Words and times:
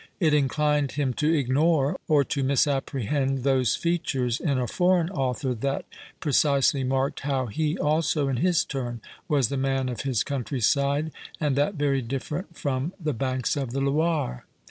It 0.19 0.33
inclined 0.33 0.93
him 0.93 1.13
to 1.21 1.31
ignore 1.31 1.95
or 2.07 2.23
to 2.23 2.43
misappre 2.43 3.05
hend 3.05 3.43
those 3.43 3.75
features 3.75 4.39
in 4.39 4.57
a 4.57 4.65
foreign 4.65 5.11
author 5.11 5.53
that 5.53 5.85
pre 6.19 6.31
cisely 6.31 6.83
marked 6.83 7.19
how 7.19 7.45
he 7.45 7.77
also, 7.77 8.27
in 8.27 8.37
his 8.37 8.65
turn, 8.65 8.99
was 9.27 9.49
the 9.49 9.57
man 9.57 9.89
of 9.89 10.01
his 10.01 10.23
countryside, 10.23 11.11
and 11.39 11.55
that 11.55 11.75
very 11.75 12.01
different 12.01 12.57
from 12.57 12.93
tiie 13.03 13.15
banks 13.15 13.55
of 13.55 13.73
the 13.73 13.79
Loire. 13.79 14.45